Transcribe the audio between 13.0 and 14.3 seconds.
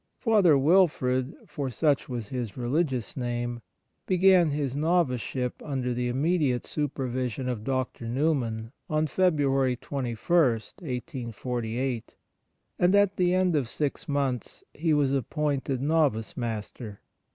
the end of six